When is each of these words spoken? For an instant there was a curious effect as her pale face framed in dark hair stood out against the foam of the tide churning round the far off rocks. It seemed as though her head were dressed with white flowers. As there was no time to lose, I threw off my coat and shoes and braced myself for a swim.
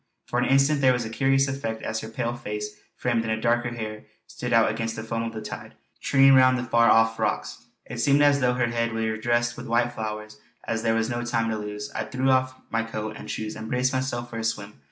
For 0.25 0.39
an 0.39 0.49
instant 0.49 0.81
there 0.81 0.93
was 0.93 1.05
a 1.05 1.11
curious 1.11 1.47
effect 1.47 1.83
as 1.83 1.99
her 1.99 2.09
pale 2.09 2.35
face 2.35 2.73
framed 2.95 3.23
in 3.23 3.39
dark 3.39 3.65
hair 3.65 4.05
stood 4.25 4.51
out 4.51 4.71
against 4.71 4.95
the 4.95 5.03
foam 5.03 5.21
of 5.21 5.31
the 5.33 5.43
tide 5.43 5.75
churning 5.99 6.33
round 6.33 6.57
the 6.57 6.63
far 6.63 6.89
off 6.89 7.19
rocks. 7.19 7.65
It 7.85 7.99
seemed 7.99 8.23
as 8.23 8.39
though 8.39 8.53
her 8.55 8.65
head 8.65 8.93
were 8.93 9.15
dressed 9.17 9.55
with 9.57 9.67
white 9.67 9.93
flowers. 9.93 10.39
As 10.63 10.81
there 10.81 10.95
was 10.95 11.11
no 11.11 11.23
time 11.23 11.51
to 11.51 11.55
lose, 11.59 11.91
I 11.91 12.05
threw 12.05 12.31
off 12.31 12.55
my 12.71 12.81
coat 12.81 13.15
and 13.15 13.29
shoes 13.29 13.55
and 13.55 13.69
braced 13.69 13.93
myself 13.93 14.31
for 14.31 14.39
a 14.39 14.43
swim. 14.43 14.73